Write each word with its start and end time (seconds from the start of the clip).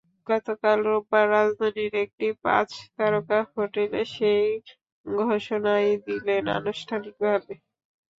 গতকাল 0.27 0.77
রোববার 0.87 1.25
রাজধানীর 1.31 1.93
একটি 2.03 2.27
পাঁচ 2.43 2.69
তারকা 2.95 3.39
হোটেলে 3.51 4.01
সেই 4.15 4.45
ঘোষণাই 5.05 5.87
দিলেন 6.07 6.43
আনুষ্ঠানিকভাবে। 6.57 7.53